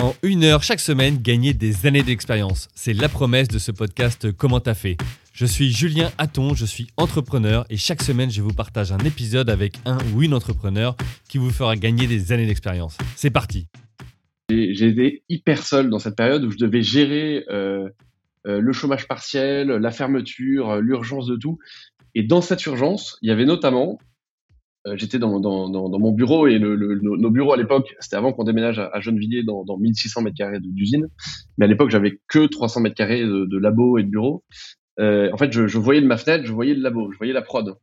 [0.00, 2.68] En une heure chaque semaine, gagner des années d'expérience.
[2.76, 4.96] C'est la promesse de ce podcast Comment t'as fait
[5.32, 9.50] Je suis Julien Hatton, je suis entrepreneur et chaque semaine, je vous partage un épisode
[9.50, 10.96] avec un ou une entrepreneur
[11.28, 12.96] qui vous fera gagner des années d'expérience.
[13.16, 13.66] C'est parti
[14.50, 17.88] J'ai été hyper seul dans cette période où je devais gérer euh,
[18.46, 21.58] euh, le chômage partiel, la fermeture, euh, l'urgence de tout.
[22.14, 23.98] Et dans cette urgence, il y avait notamment
[24.94, 28.44] j'étais dans, dans, dans, mon bureau et le, nos bureaux à l'époque, c'était avant qu'on
[28.44, 31.08] déménage à, à Gennevilliers dans, dans 1600 mètres carrés d'usine.
[31.58, 34.44] Mais à l'époque, j'avais que 300 mètres carrés de, de labo et de bureau.
[35.00, 37.32] Euh, en fait, je, je, voyais de ma fenêtre, je voyais le labo, je voyais
[37.32, 37.76] la prod.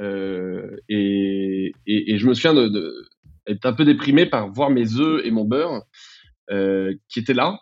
[0.00, 2.94] Euh, et, et, et, je me souviens de, de,
[3.46, 5.82] être un peu déprimé par voir mes œufs et mon beurre
[6.50, 7.58] euh, qui étaient là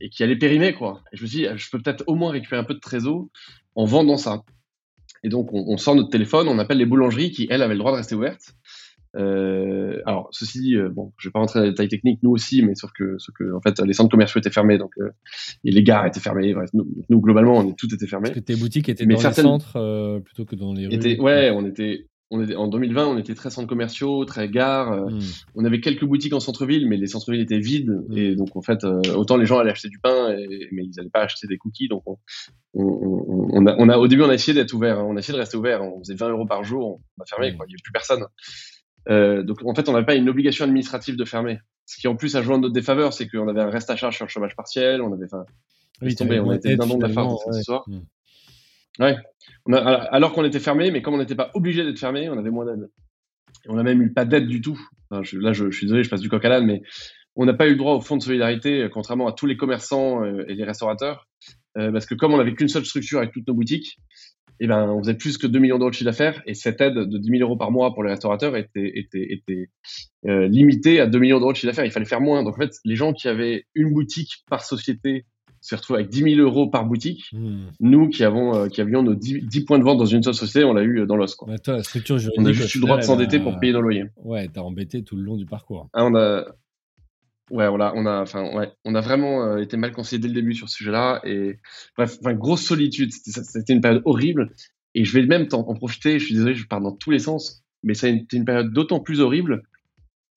[0.00, 1.02] et qui allaient périmer, quoi.
[1.12, 3.26] Et je me suis dit, je peux peut-être au moins récupérer un peu de trésor
[3.74, 4.42] en vendant ça.
[5.24, 7.78] Et donc, on, on, sort notre téléphone, on appelle les boulangeries qui, elles, avaient le
[7.78, 8.54] droit de rester ouvertes.
[9.16, 12.30] Euh, alors, ceci dit, euh, bon, je vais pas rentrer dans les détails techniques, nous
[12.30, 15.10] aussi, mais sauf que, sauf que en fait, les centres commerciaux étaient fermés, donc euh,
[15.64, 16.52] et les gares étaient fermées.
[16.52, 18.28] Bref, nous, nous, globalement, on est tout était fermé.
[18.28, 21.20] Parce que tes boutiques étaient mais dans les centres euh, plutôt que dans les rues.
[21.20, 24.96] Ouais, on était, on était, en 2020, on était très centres commerciaux, très gares.
[24.96, 25.20] Mm.
[25.54, 28.02] On avait quelques boutiques en centre-ville, mais les centres-villes étaient vides.
[28.08, 28.18] Mm.
[28.18, 30.92] Et donc, en fait, euh, autant les gens allaient acheter du pain, et, mais ils
[30.96, 31.88] n'allaient pas acheter des cookies.
[31.88, 32.18] Donc, on,
[32.74, 34.98] on, on, a, on, a, au début, on a essayé d'être ouvert.
[34.98, 35.06] Hein.
[35.08, 35.82] On a essayé de rester ouvert.
[35.82, 37.00] On faisait 20 euros par jour.
[37.16, 37.52] On a fermé.
[37.52, 37.56] Mm.
[37.56, 37.66] Quoi.
[37.66, 38.24] Il n'y avait plus personne.
[39.08, 41.60] Euh, donc, en fait, on n'avait pas une obligation administrative de fermer.
[41.84, 43.94] Ce qui, en plus, a joué en notre défaveur, c'est qu'on avait un reste à
[43.94, 45.00] charge sur le chômage partiel.
[45.00, 45.44] On avait, enfin,
[46.02, 46.40] oui, tombé.
[46.40, 47.86] On était d'un nombre d'affaires cette histoire.
[48.98, 49.16] Ouais.
[49.66, 52.38] On a, alors qu'on était fermé, mais comme on n'était pas obligé d'être fermé, on
[52.38, 52.88] avait moins d'aide.
[53.68, 54.80] On n'a même eu pas d'aide du tout.
[55.10, 56.82] Là, je, suis désolé, je passe du coq à l'âne, mais
[57.36, 59.56] on n'a pas eu le droit au fonds de solidarité, euh, contrairement à tous les
[59.56, 61.28] commerçants euh, et les restaurateurs,
[61.76, 63.98] euh, parce que comme on n'avait qu'une seule structure avec toutes nos boutiques,
[64.58, 66.94] eh ben, on faisait plus que 2 millions d'euros de chiffre d'affaires, et cette aide
[66.94, 69.68] de 10 000 euros par mois pour les restaurateurs était, était, était
[70.24, 71.84] limitée à 2 millions d'euros de chiffre d'affaires.
[71.84, 72.42] Il fallait faire moins.
[72.42, 75.26] Donc en fait, les gens qui avaient une boutique par société
[75.66, 77.24] se retrouver avec 10 000 euros par boutique.
[77.32, 77.66] Mmh.
[77.80, 80.34] Nous qui avons, euh, qui avions nos 10, 10, points de vente dans une seule
[80.34, 81.34] société, on l'a eu dans l'os.
[81.34, 81.48] Quoi.
[81.48, 83.80] Ouais, toi, la structure on a juste eu le droit de s'endetter pour payer nos
[83.80, 84.04] loyers.
[84.16, 85.88] Ouais, t'as embêté tout le long du parcours.
[85.92, 86.44] Ah, on a,
[87.50, 90.28] ouais, on a, on a, enfin, ouais, on a vraiment euh, été mal conseillé dès
[90.28, 91.20] le début sur ce sujet-là.
[91.24, 91.58] Et
[91.96, 93.10] bref, enfin, grosse solitude.
[93.12, 94.52] C'était une période horrible.
[94.94, 96.20] Et je vais même en, en profiter.
[96.20, 98.72] Je suis désolé, je pars dans tous les sens, mais ça a été une période
[98.72, 99.64] d'autant plus horrible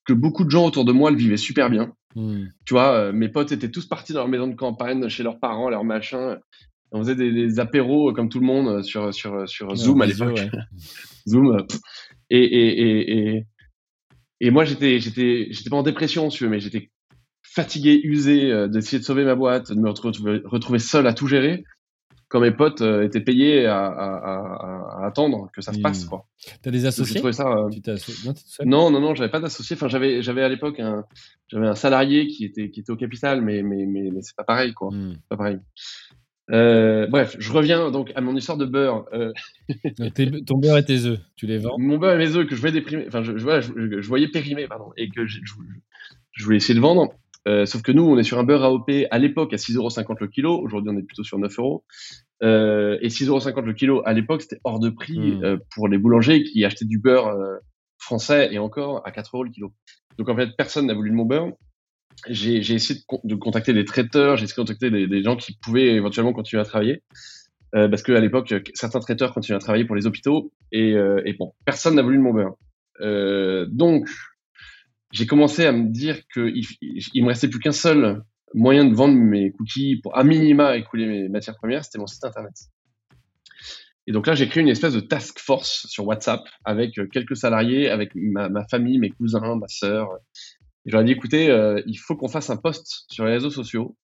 [0.06, 1.94] que beaucoup de gens autour de moi le vivaient super bien.
[2.16, 2.46] Mmh.
[2.66, 5.40] Tu vois, euh, mes potes étaient tous partis dans leur maison de campagne, chez leurs
[5.40, 6.38] parents, leurs machins.
[6.92, 10.08] On faisait des, des, apéros comme tout le monde sur, sur, sur ouais, Zoom à
[10.08, 10.38] l'époque.
[10.38, 10.50] Ouais.
[11.28, 11.66] Zoom.
[12.32, 13.46] Et, et, et, et,
[14.42, 16.90] et moi, j'étais, j'étais, j'étais pas en dépression, tu veux, mais j'étais
[17.44, 21.28] fatigué, usé euh, d'essayer de sauver ma boîte, de me retrouver, retrouver seul à tout
[21.28, 21.64] gérer
[22.30, 26.06] quand mes potes euh, étaient payés à, à, à, attendre que ça se passe.
[26.06, 26.28] Quoi.
[26.62, 27.70] T'as des associés ça, euh...
[28.66, 29.76] Non, non, non, non, j'avais pas d'associé.
[29.76, 31.06] Enfin, j'avais, j'avais à l'époque un,
[31.48, 34.44] j'avais un salarié qui était, qui était au capital, mais, mais, mais, mais c'est pas
[34.44, 34.92] pareil, quoi.
[34.92, 35.18] Mm.
[35.28, 35.60] Pas pareil.
[36.52, 39.06] Euh, bref, je reviens donc à mon histoire de beurre.
[39.14, 39.34] Euh...
[40.46, 41.78] ton beurre et tes œufs, tu les vends?
[41.80, 44.08] Mon beurre et mes œufs que je voyais déprimer, enfin, je, je, voilà, je, je,
[44.08, 45.40] voyais périmer, pardon, et que je,
[46.32, 47.14] je voulais essayer de vendre.
[47.48, 50.28] Euh, sauf que nous, on est sur un beurre AOP à l'époque à 6,50€ le
[50.28, 50.60] kilo.
[50.60, 51.86] Aujourd'hui, on est plutôt sur 9 euros.
[52.44, 55.44] Euh, et 6,50€ le kilo à l'époque, c'était hors de prix mmh.
[55.44, 57.58] euh, pour les boulangers qui achetaient du beurre euh,
[57.98, 59.74] français et encore à 4 euros le kilo.
[60.18, 61.52] Donc en fait, personne n'a voulu de mon beurre.
[62.28, 65.38] J'ai essayé de, con de, contacter des traiteurs, j'ai essayé de contacter des, des, gens
[65.38, 67.04] qui pouvaient éventuellement continuer à travailler.
[67.76, 71.54] Euh, parce qu'à l'époque, certains traiteurs continuaient à travailler pour les hôpitaux et, et bon,
[71.66, 73.68] personne n'a voulu de mon beurre.
[73.70, 74.10] donc,
[75.12, 79.16] j'ai commencé à me dire qu'il il me restait plus qu'un seul moyen de vendre
[79.16, 82.54] mes cookies pour à minima écouler mes matières premières, c'était mon site internet.
[84.10, 87.38] Et donc là, j'ai créé une espèce de task force sur WhatsApp avec euh, quelques
[87.38, 90.10] salariés, avec ma, famille, mes cousins, ma sœur.
[90.86, 93.96] Et j'aurais dit, écoutez, euh, il faut qu'on fasse un post sur les réseaux sociaux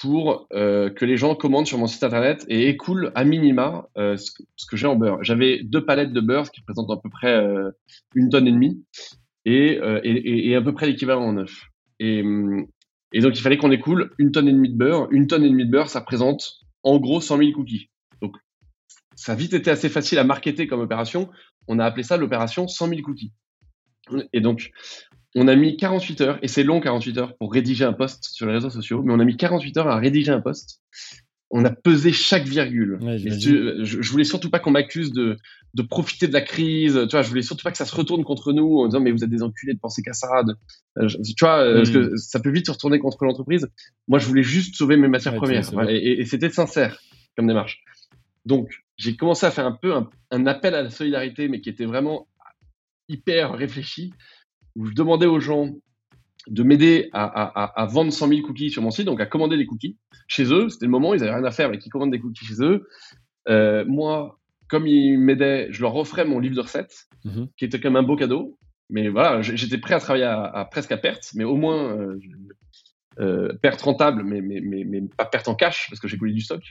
[0.00, 4.30] pour euh, que les gens commandent sur mon site internet et écoulent à minima ce
[4.68, 5.24] que, j'ai en beurre.
[5.24, 7.36] J'avais deux palettes de beurre, qui représente à peu près
[8.14, 8.82] une tonne et demie,
[9.44, 11.44] et, et, et à peu près l'équivalent en.
[11.98, 12.66] Et, hum,
[13.12, 15.08] et donc, il fallait qu'on écoule une tonne et demie de beurre.
[15.10, 17.90] Une tonne et demie de beurre, ça représente en gros 100 000 cookies.
[18.22, 18.36] Donc,
[19.16, 21.28] ça a vite été assez facile à marketer comme opération.
[21.66, 23.32] On a appelé ça l'opération 100 000 cookies.
[24.32, 24.70] Et donc,
[25.34, 28.46] on a mis 48 heures, et c'est long 48 heures pour rédiger un post sur
[28.46, 30.80] les réseaux sociaux, mais on a mis 48 heures à rédiger un post
[31.50, 32.98] on a pesé chaque virgule.
[33.02, 35.36] Ouais, je, je, voulais surtout pas qu'on m'accuse de,
[35.74, 36.94] de profiter de la crise.
[37.08, 39.10] Tu vois, je voulais surtout pas que ça se retourne contre nous en disant mais
[39.10, 40.44] vous êtes des enculés de penser qu'à ça.
[40.44, 40.54] De,
[40.98, 41.74] euh, tu vois, mmh.
[41.74, 43.68] parce que ça peut vite se retourner contre l'entreprise.
[44.06, 47.00] Moi, je voulais juste sauver mes matières ouais, premières et, et c'était sincère
[47.36, 47.82] comme démarche.
[48.44, 51.68] Donc, j'ai commencé à faire un peu un, un, appel à la solidarité, mais qui
[51.68, 52.28] était vraiment
[53.08, 54.12] hyper réfléchi,
[54.76, 55.70] où je demandais aux gens
[56.46, 59.56] de m'aider à, à, à, vendre 100 000 cookies sur mon site, donc à commander
[59.56, 60.68] des cookies chez eux.
[60.68, 62.86] C'était le moment, ils avaient rien à faire, mais ils commandent des cookies chez eux.
[63.48, 64.38] Euh, moi,
[64.68, 67.48] comme ils m'aidaient, je leur offrais mon livre de recettes, mhm.
[67.56, 68.56] qui était quand même un beau cadeau.
[68.88, 72.18] Mais voilà, j'étais prêt à travailler à, presque à perte, mais au moins euh,
[73.20, 76.32] euh, perte rentable, mais, mais, mais, mais, pas perte en cash, parce que j'ai coulé
[76.32, 76.62] du stock.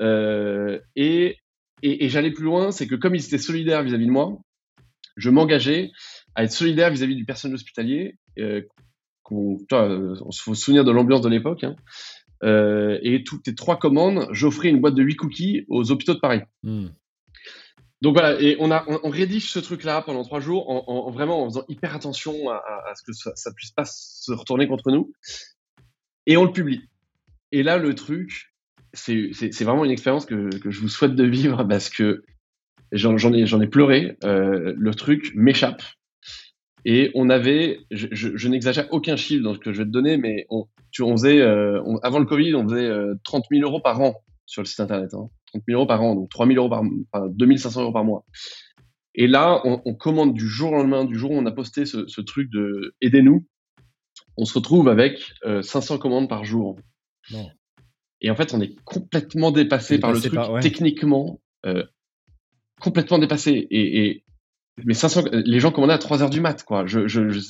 [0.00, 1.36] Et,
[1.82, 4.38] et, et j'allais plus loin, c'est que comme ils étaient solidaires vis-à-vis de moi,
[5.16, 5.90] je m'engageais
[6.34, 8.18] à être solidaire vis-à-vis du personnel hospitalier.
[8.38, 8.62] Euh,
[9.30, 11.64] on, on se faut souvenir de l'ambiance de l'époque.
[11.64, 11.76] Hein.
[12.42, 16.20] Euh, et toutes les trois commandes, j'offrais une boîte de 8 cookies aux hôpitaux de
[16.20, 16.42] Paris.
[16.62, 16.88] Hmm.
[18.02, 21.42] Donc voilà, et on, a, on, rédige ce truc-là pendant trois jours en, en, vraiment
[21.42, 24.90] en faisant hyper attention à, à, ce que ça, ça puisse pas se retourner contre
[24.90, 25.12] nous.
[26.26, 26.82] Et on le publie.
[27.52, 28.52] Et là, le truc,
[28.92, 32.22] c'est vraiment une expérience que, que, je vous souhaite de vivre parce que
[32.92, 34.18] j'en ai, ai pleuré.
[34.24, 35.82] Euh, le truc m'échappe.
[36.88, 39.90] Et on avait, je, je, je n'exagère aucun chiffre dans ce que je vais te
[39.90, 42.88] donner, mais on, tu, on faisait, euh, avant le Covid, on faisait
[43.24, 44.14] 30 euh, 000 euros par an
[44.46, 45.12] sur le site internet.
[45.14, 45.28] Hein.
[45.46, 48.24] 30 000 euros par an, donc 3 000 euros par, enfin, 2500 euros par mois.
[49.16, 51.86] Et là, on, on, commande du jour au lendemain, du jour où on a posté
[51.86, 53.44] ce, ce truc de aidez-nous,
[54.36, 56.78] on se retrouve avec 500 euh, commandes par jour.
[58.20, 61.82] Et en fait, on est complètement dépassé, par le truc techniquement, euh,
[62.80, 63.66] complètement dépassé.
[63.70, 64.24] Et, et,
[64.84, 66.86] mais 500, les gens commandaient à 3 heures du mat, quoi.
[66.86, 67.40] Je, je, je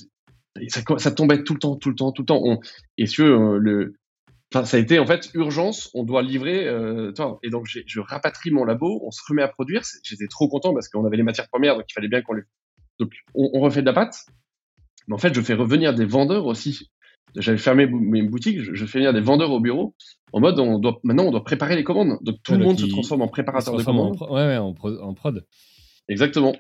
[0.69, 2.41] ça, ça, tombait tout le temps, tout le temps, tout le temps.
[2.43, 2.61] On,
[2.97, 3.95] et si euh, le,
[4.55, 5.91] enfin, ça a été en fait urgence.
[5.95, 6.67] On doit livrer.
[6.67, 9.03] Euh, toi, et donc, je rapatrie mon labo.
[9.05, 9.83] On se remet à produire.
[10.03, 12.43] J'étais trop content parce qu'on avait les matières premières, donc il fallait bien qu'on les.
[12.99, 14.25] Donc, on, on refait de la pâte.
[15.09, 16.91] Mais en fait, je fais revenir des vendeurs aussi.
[17.35, 19.95] J'avais fermé mes boutiques, je, fais venir des vendeurs au bureau
[20.33, 22.19] en mode on doit maintenant on doit préparer les commandes.
[22.23, 24.17] Donc tout le monde se transforme en préparateur de commandes.
[24.21, 25.45] En, ouais, ouais, en, prod.
[26.09, 26.55] Exactement.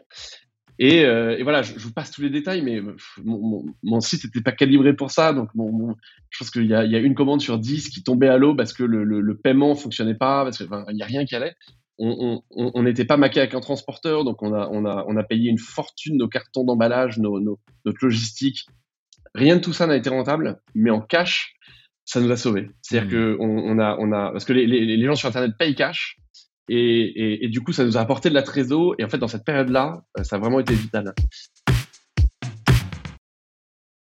[0.78, 2.82] Et, euh, et, voilà, je, vous passe tous les détails, mais
[3.24, 5.32] mon, mon, site n'était pas calibré pour ça.
[5.32, 5.94] Donc, mon,
[6.30, 8.72] je pense qu'il y, y, a une commande sur 10 qui tombait à l'eau parce
[8.72, 11.54] que le, le, le paiement fonctionnait pas, parce qu'il n'y a rien qui allait.
[11.98, 15.48] On n'était pas maqué avec un transporteur, donc on a, on, a, on a payé
[15.50, 18.66] une fortune nos cartons d'emballage, nos, nos, notre logistique.
[19.34, 21.56] Rien de tout ça n'a été rentable, mais en cash,
[22.04, 22.68] ça nous a sauvés.
[22.82, 23.12] C'est-à-dire mmh.
[23.12, 25.74] que on, on, a, on a, parce que les, les, les, gens sur Internet payent
[25.74, 26.18] cash,
[26.68, 28.94] et, et, du coup, ça nous a apporté de la trésor.
[28.98, 31.14] Et en fait, dans cette période-là, ça a vraiment été vital.